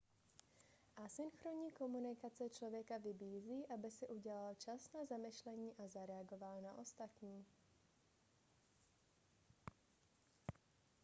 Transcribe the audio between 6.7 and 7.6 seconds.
ostatní